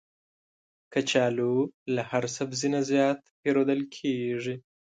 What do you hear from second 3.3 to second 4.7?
پېرودل کېږي